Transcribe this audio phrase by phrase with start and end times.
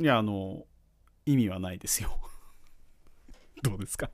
[0.00, 0.64] いやあの
[1.26, 2.18] 意味はないですよ。
[3.62, 4.10] どうですか？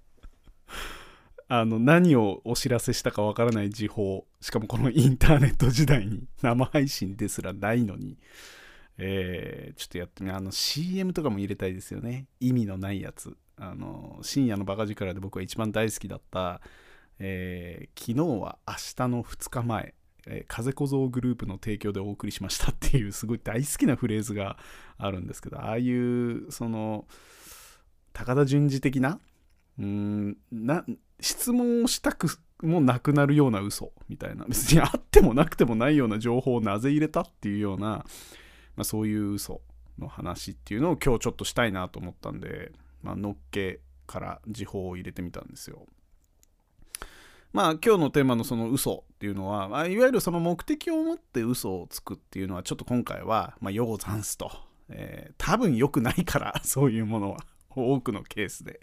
[1.49, 8.19] あの何をお知らせしたかわからない時報しかもこのインターネット時代に生配信ですらないのに
[9.03, 12.27] えー、ちょっとやってみあの CM とかも入れたいですよね。
[12.39, 13.35] 意味のないやつ。
[13.57, 16.61] あの深夜のバカ力で僕が一番大好きだった。
[17.19, 19.95] えー、昨日は明日の2日前、
[20.27, 24.59] え、風小僧グループの提供でお送りしましたっていうすごい大好きなフレーズが
[24.99, 27.07] あるんですけどああいうその
[28.13, 29.19] 高田純次的な
[29.79, 30.85] うんな
[31.21, 32.29] 質問をしたく
[32.63, 38.05] もなくなるような嘘みたいな別にあってもなくてもないような情報をなぜ入れたっていうような、ま
[38.79, 39.61] あ、そういう嘘
[39.99, 45.87] の話っていうのを今日ちょっとしたいなと思ったんで、まあのっけから時報を入れてみたんですよ。
[47.53, 54.51] まあ今日のテーマのその嘘っていうのは、まあ、いわゆるその目的を持って嘘をつくっていうのはちょっと今回は、まあ、用残すと、
[54.89, 57.39] えー、多分良くないから そういうものは
[57.71, 58.81] 多くのケースで。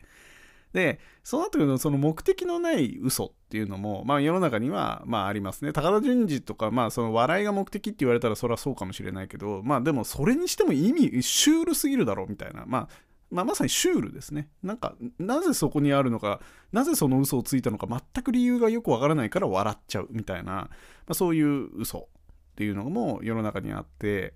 [0.74, 5.72] で、その後のその目的のない嘘っていうのも、まあ世の中にはまあありますね。
[5.72, 12.66] 高田純次とか、まあその笑いが目的って言われたらそれはそうかもしれないけど、まあでもそれにしても意味、シュールすぎるだろうみたいな。
[12.68, 12.90] まあ
[13.30, 14.50] まあ、まさにシュールですね。
[14.64, 16.40] なんか、なぜそこにあるのか、
[16.72, 20.70] なぜその嘘をついたのか、全く理由がよくわからないから笑っちゃうみたいな、ま
[21.10, 24.34] あ、そういう嘘っていうのも世の中にあって、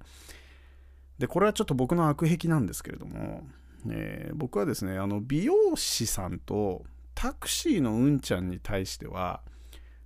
[1.19, 3.43] で、これはちょっと僕の悪癖なんですけれども、
[3.89, 6.83] えー、僕はですね、あの、美容師さんと
[7.15, 9.41] タクシーのうんちゃんに対しては、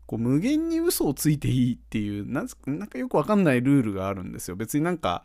[0.05, 2.47] こう無限に嘘をついていいっていうなん
[2.87, 4.55] かよくわかんないルールがあるんですよ。
[4.55, 5.23] 別になんか、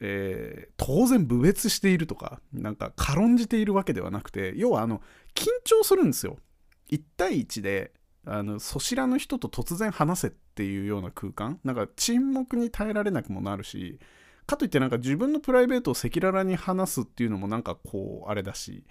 [0.00, 5.00] えー、当然侮蔑しているとか、なんか軽んじているわけではなくて、要はあの、
[5.34, 6.38] 緊張するんですよ。
[6.90, 7.92] 1対1で、
[8.26, 11.60] あの、そしらの人と突然話せっていうような空間。
[11.64, 13.98] なんか沈黙に耐えられなくもなるし、
[14.46, 18.84] かといってなんか自分のプライベートを赤裸々に話すっていうのもなんかこう、あれだし、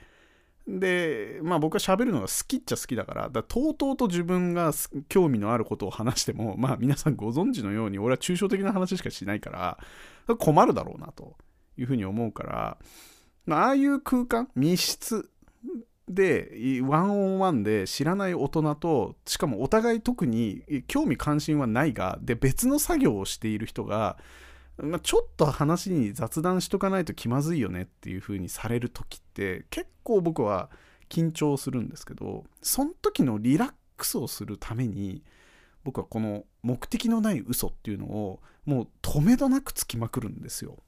[0.67, 4.71] で、まあ僕は喋るのが好きっちゃ好きだから、だとうとうと自分が
[5.09, 11.35] 興味のあることを話しても、まあ皆さんご存知のように、俺は抽象的な話しかしないから、困るだろうなと
[11.77, 12.77] いうふうに思うから、
[13.45, 15.29] まああいう空間、密室
[16.07, 24.17] で、ワンオンワンで知らない大人と、しかもお互い特に興味関心はないが、で、別の作業をしている人が、
[24.77, 30.69] まあ、ちょっと話に雑談しとかないと気まずいよねっていう風にされる時って結構僕は
[31.09, 35.23] 緊張するんですけどその時のリラックスをするために
[35.83, 40.71] 僕はこの目的のない嘘っていうのをもう止めどなくつきまくるんですよ。
[40.71, 40.81] だか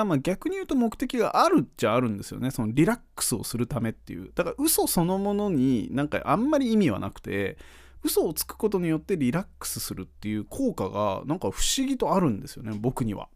[0.00, 2.50] らまあ逆に言うと目的があるっちゃあるんですよね。
[2.50, 4.30] そのリラックスをするためっていう。
[4.34, 7.58] だから嘘そのものになんかあんまり意味はなくて、
[8.04, 13.28] 嘘をつくことによってリラックスするっていう効果がなんか不思議とあるんですよね僕には。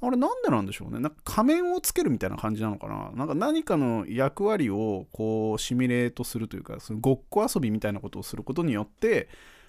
[0.00, 9.28] あれなんでなんでしょうねなんか仮面をつけるみたいな感じなのかななんか何かの役割をこうシミュレートするというかそのごっこ遊びみたいなことをすることによって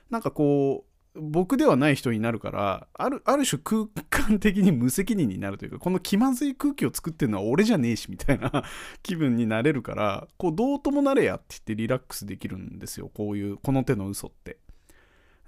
[0.09, 8.63] なんかこう僕ではない人になるからあるある種空間的に無責任になるというかこの気まずい空気を作ってるのは俺じゃねえしみたいな
[9.01, 14.57] 気分になれるからこうどうともなれやって言ってリラックスできるんですよこういうこの手の嘘って。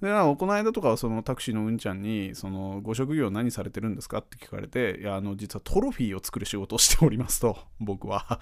[0.02, 8.40] でこの間とかはそのタクシーのうんちゃんにそのご職業何されてるんですかって聞かれていやあの実はトロフィーを作る仕事をしておりますと僕は。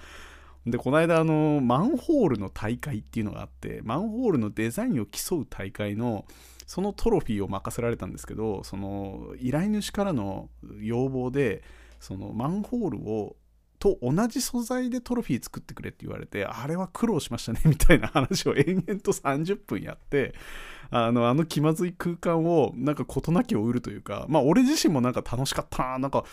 [0.66, 6.24] でこの間あのマンホールの大会っていうのがあってマンホールのデザインを競う大会の
[6.66, 10.50] そのトロフィーを任せられたんですけどその依頼主からの
[10.80, 11.62] 要望で
[12.00, 13.36] そのマンホールを
[13.78, 20.34] と同じ素材でトロフィー作ってくれって言われてあれは苦労しましたねみたいな話を延々と30分やって
[20.90, 26.24] あのあの気まずい空間をなんか事なきを得るというかまあ俺自身もなんか楽しかったなんか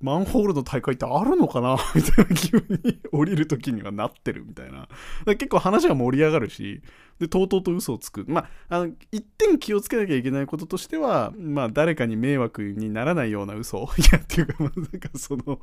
[0.00, 4.88] マンホールの大会ってあるのかな みたいな気分に降りる時にはなってるみたいな。
[5.26, 6.82] 結構話が盛り上がるし
[7.18, 8.24] でとうとうと嘘をつく。
[8.26, 15.60] まあ一点気をつけなきゃいけないこととしてはまあ誰かに迷惑にならないような嘘いやっていうかなんかその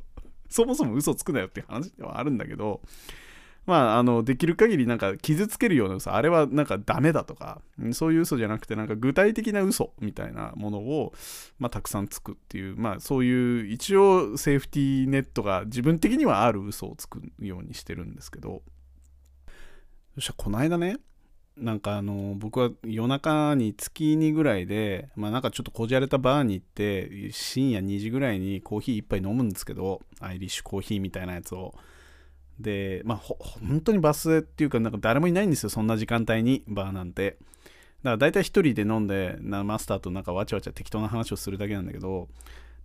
[0.48, 2.80] そもそも嘘つくなよって話ではあるんだけど、
[3.68, 7.60] まあ、あの、できる限りなんか傷つけるような嘘、あれはなんかダメだとか、
[7.92, 11.12] そういう嘘じゃなくて、なんか具体的な嘘みたいなものを、
[11.58, 18.62] まあ、たくさんつくっていう、まあ、そういう一応セーフティーネットが自分的にはある嘘をつくようにしてるんですけど、
[20.14, 20.96] そしたらこの間ね、
[21.60, 31.74] なんかあの僕は夜中に月2ぐらいで、まあなんかちょっとこじゃれたバーに行って、深夜2時ぐらいにコーヒー1杯飲むんですけど、アイリッシュコーヒーみたいなやつを。
[32.60, 37.36] で、まあほ本当にバスっていうか、なんか誰もいないんですよ、そんな時間帯に、バーなんて。
[38.02, 42.28] だから大体1人で飲んでな、マスターとなんかわちゃわちゃ適当な話をするだけなんだけど、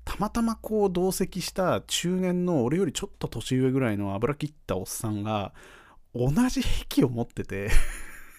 [0.06, 5.54] たまたまこう同席した中年の俺よりちょっと年上ぐらいの油切ったおっさんが
[6.14, 7.70] 同じ癖を持ってて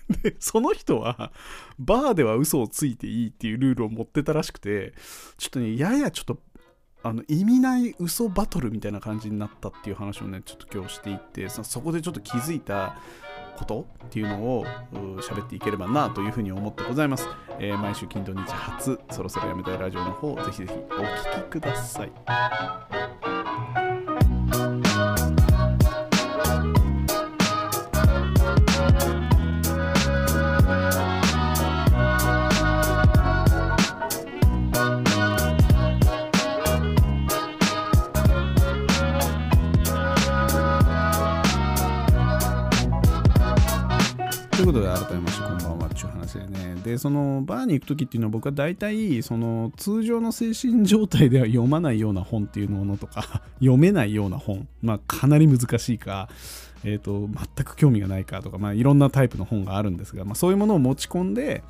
[0.22, 1.32] でその人は
[1.78, 4.94] バーでは嘘をついていいっていうルールを持ってたらしくて
[5.38, 6.38] ちょっとねややちょっと
[7.02, 12.96] あの意味ない嘘バトルみたいな感じになったっていう話をねちょっと今日していってそそこでちょっと気づいた
[13.56, 14.66] ことっていうのを
[15.20, 17.28] 喋っていければなというふうに思ってございます、
[17.60, 23.13] えー、毎週金土日初そろそろやめたいラジオの方ぜひぜひお聴きください。
[44.56, 56.28] ということで改めましてこんばんはっていう話でねでそのバーに行く時っていうのは僕は大体その通常の精神状態では読まないような本っていうものとか 読めないような本まあかなり難しいか
[56.86, 61.64] えーと、全く興味がないかとか、まあ、いろんなタイプの本があるんですが、まあ、そういうものを持ち込んで、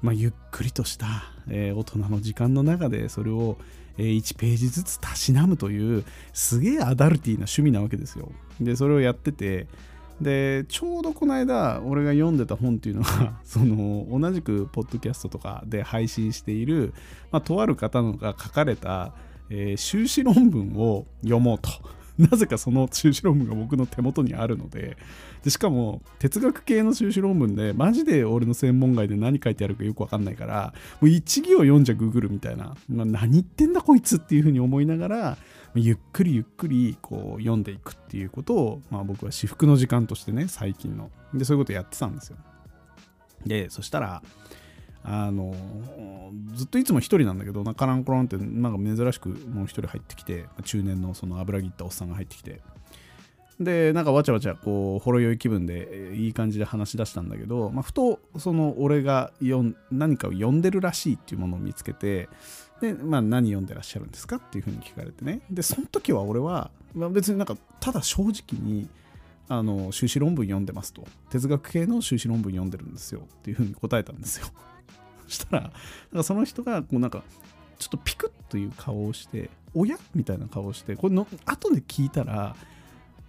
[0.00, 3.58] まあ、ゆっくりとした、えー、大人の時間の中でそれを、
[3.98, 8.30] え、1ページずつたしなむというすげえアダルティーな趣味なわけですよ。
[8.60, 9.66] でそれをやってて
[10.20, 16.94] でちょうどこの間俺が読んでた本っていうのは その同じくポッドキャストとかで配信している、
[17.32, 19.12] まあ、とある方のが書かれた、
[19.50, 21.70] えー、修士論文を読もうと。
[22.18, 24.96] なぜかその修士論文が僕の手元にあるので
[25.42, 35.38] でしかも哲学系の修士論文でマジで俺の専門外で何書いてあるかよくわかんないからもう一行読んじゃググるみたいな、まあ、何言ってんだこいつっていうふうに思いながら
[35.74, 41.10] ゆっくりゆっくりこう読んでいくっていうことを、まあ、僕は至福の時間としてね最近の。
[41.32, 42.36] でそういうことやってたんですよ。
[43.44, 44.22] でそしたら
[45.06, 45.54] あの
[46.54, 52.60] ずっといつも一人なんだけどなカランコロンってなんか珍しくもう一人入ってきて中年のその油切ったおっさんが入ってきて。
[53.60, 59.32] でなんかわちゃわちゃこうほろ酔い気分でいい感じで話し出したんだけど、まあ、ふとその俺が
[59.92, 62.28] 何かを読んでるらしいっていうものを見つけて
[62.80, 65.40] で、まあ、何読んでらっしゃるんですかっていうふうに聞かれてね。
[65.50, 68.88] でその時は俺は、まあ、別になんかただ正直に
[69.48, 71.06] あの修士論文読んでますと。
[71.30, 74.46] 哲学系の修士論文読んでるんですよっていうふうに答えたんですよ。
[75.26, 75.72] そしたらなん
[76.16, 77.22] かその人がこうなんか
[77.78, 82.56] ちょっとピクッという顔をして親みたいな顔をしてこれの後で聞いたら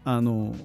[0.04, 0.56] あの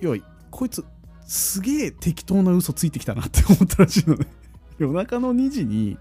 [0.00, 0.16] 要は
[0.50, 0.84] こいつ
[1.24, 4.26] すげえ適当な嘘ついてきたなって思ったらしいのね。
[4.78, 5.96] 夜中の2時に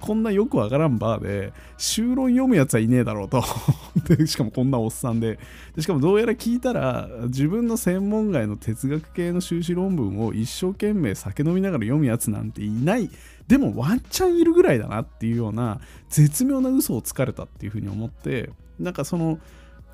[0.00, 3.42] こんなよくわからんバーで、修論読むやつはいねえだろうと
[4.16, 4.26] で。
[4.26, 5.38] しかもこんなおっさんで
[5.74, 5.82] で。
[5.82, 13.10] しかもどうやら聞いたら、自分の専門外の哲学系の修士論文を一生懸命酒飲みながら読むやつなんていない。
[13.48, 19.38] でもワンチャンいるぐらいだなっていうような絶妙な嘘をつかれたっていうふうに思って、なんかその、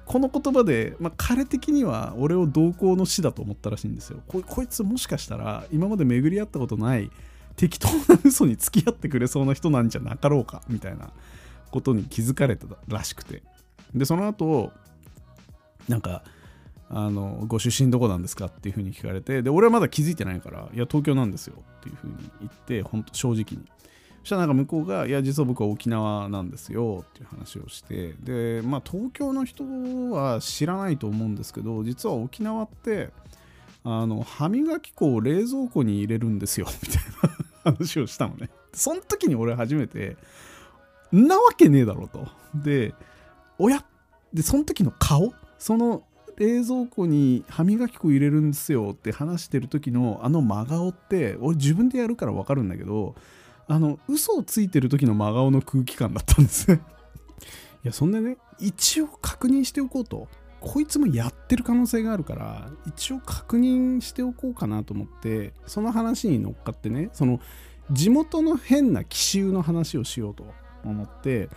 [0.05, 4.43] この言葉で、まあ、彼的には俺を同行の死だと思ったらしいんですよこ。
[4.47, 7.11] こいつもしかしたら今まで巡り合ったことない
[7.57, 11.11] 適当な嘘に付き合ってくれそうな人なんじゃなかろうかみたいな
[11.71, 13.43] ことに気づかれたらしくて。
[13.95, 14.73] でその後
[15.89, 16.23] なんか
[16.89, 23.67] あのご出身どこなんですかっていうふうに聞かれてで俺はまだ気づいてないからいや東京なんですよっていうふうに言って本当正直に。
[24.21, 29.65] そしたらなんか向こうがいや実は僕は沖縄なんですよっていう話をしてでまあ東京の人
[30.13, 33.11] は知らないと思うんですけど実は沖縄って
[33.85, 37.03] あの歯磨き粉を冷蔵庫に入れるんですよみたい
[37.65, 38.51] な 話をしたのね。
[38.73, 40.17] その時に俺初めて
[41.11, 42.27] なわけねえだろと。
[42.55, 42.95] で
[43.59, 43.85] 親
[44.33, 46.05] でその時の顔その
[46.37, 53.15] 冷蔵庫に歯磨き粉入れるんですよって話してる時のあの真顔って俺自分でやるから分かるんだけど
[53.69, 56.81] あの嘘をついてる時の真顔の空気感だったんですね。
[57.85, 60.29] いやそんでね一応確認しておこうと。
[60.63, 67.41] こいつもやってる可能性があるから一応確認しておこうかなと思ってその話に乗っかってねその
[67.91, 70.47] 地元の変な奇襲の話をしようと
[70.85, 71.49] 思って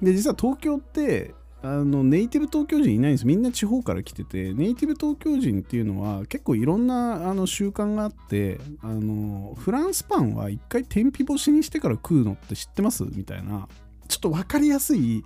[0.00, 3.26] で実は東京ってあのネイティブ東京人いないんです。
[3.26, 13.04] みんな地方から来ててネイティブ東京人っていうのは結構いろんなあの習慣があってあのフランスパンは一回天日干しにしてから食うのって知ってます？
[13.04, 13.68] みたいな。
[14.08, 15.22] ちょっと分かりやすい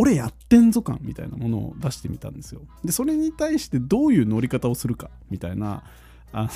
[0.00, 2.60] 俺やってんぞ感みたいなものを出してみたんですよ。
[2.84, 5.82] で、それに対してどういう乗り方をするかみたいな、
[6.30, 6.48] あ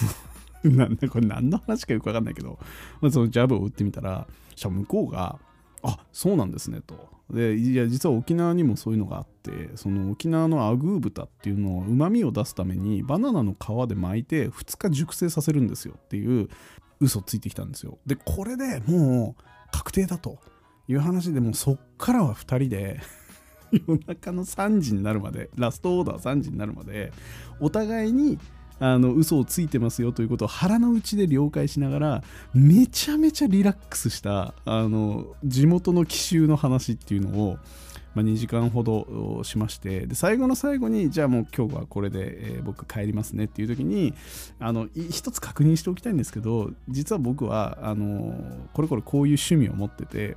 [0.62, 2.60] の なんだこれ何の話かよくわかんないけど、
[3.00, 5.40] まあ、そのジャブを打ってみたら、じゃ向こうが、
[5.82, 7.10] あそうなんですねと。
[7.30, 16.48] で、いや、実は沖縄にもそういうのがあって、その沖縄のアグー豚っていうのをうまみを出すためにバナナの皮で巻いて2日熟成させるんですよっていう
[17.00, 17.98] 嘘ついてきたんですよ。
[18.06, 20.38] で、これでもう確定だと
[20.86, 23.00] いう話でもうそっからは2人で
[23.72, 27.12] 夜中の3時になるまでラストオーダー3時になるまで
[27.60, 28.38] お互いに
[28.82, 37.58] あの嘘をついてますよということを腹の内で了解しながらめちゃめちゃリラックスしたあの地元の奇襲の話っていうのを、
[38.16, 44.14] まあ、2時間ほどしましてで最後の最後にじゃあもう今日はこれで、えー、僕帰りますねっていう時に
[44.58, 48.34] あの一つ確認しておきたいんですけど実は僕はあの
[48.72, 50.36] これこれこういう趣味を持ってて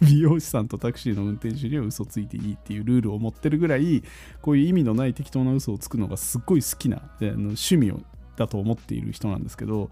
[0.00, 4.02] 美容師さんとタクシーの運転手には嘘ついていいっていうルールを持ってるぐらい
[4.42, 8.00] こういう意味のない適当な嘘をつくのがすっごい好きなあの趣味を
[8.36, 9.90] だと思っている人なんですけど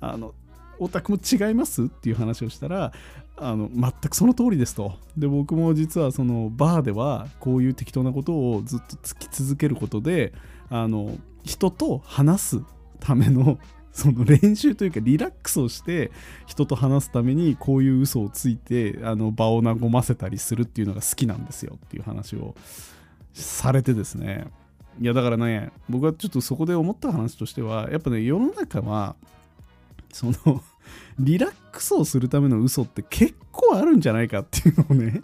[0.00, 0.34] あの
[0.78, 2.92] オタクも違いますっていう話をしたら
[3.36, 4.98] あの全くその通りですと。
[5.16, 10.32] で僕も実はそのバーではこういう適当なことをずっとつき続けることで
[10.70, 12.60] あの人と話す
[13.00, 13.58] ための
[13.92, 16.10] その練習というかリラックスをして
[16.46, 22.54] 人と話すためにこういう嘘をついてあの場を和ませたりするっていうのが好きなんですよっていう話を
[23.34, 24.46] されてですね。
[25.00, 29.16] いやだからね僕はちょっとそこで思った話としてはやっぱね世の中は
[30.12, 30.62] その
[31.18, 35.22] リラックスをするための嘘って結構あるんじゃないかっていうのをね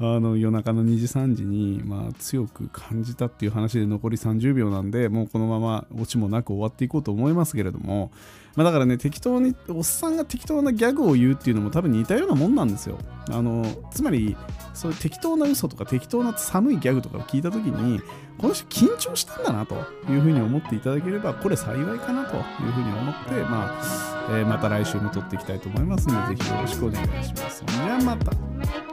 [0.00, 8.12] あの夜中の2時3時に、まあ、強く感じたっていう話で残り30秒なんでもうこのままオチもなく終わっていこうと思いますけれども、
[8.54, 12.96] まあ、だからね適当におっさんが適当なギャグを言うっていうのも多分似たようなもんなんですよ
[13.28, 14.36] あのつまり
[14.72, 18.00] そういう適当な嘘とか適当な寒いギャグとかを聞いた時に
[18.38, 19.74] この人緊張してんだなと
[20.08, 22.38] いうふうに思っていただければこれ幸いかなとい
[22.68, 27.64] うふうに思って、まあえー、また来週も撮っていきたいと思いますのでぜひよろしくお願いします。
[27.66, 28.87] じゃあまた。